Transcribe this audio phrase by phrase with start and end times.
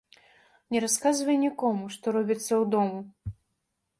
[0.75, 2.97] Не расказвай нiкому, што робiцца ўдому